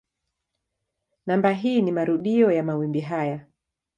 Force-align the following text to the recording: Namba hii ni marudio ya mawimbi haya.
Namba 1.25 1.51
hii 1.51 1.81
ni 1.81 1.91
marudio 1.91 2.51
ya 2.51 2.63
mawimbi 2.63 2.99
haya. 3.01 3.45